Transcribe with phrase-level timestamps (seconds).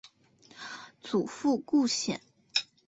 [1.03, 2.21] 祖父顾显。